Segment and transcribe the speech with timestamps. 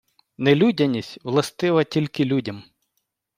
[0.37, 2.63] Нелюдяність властива тільки людям.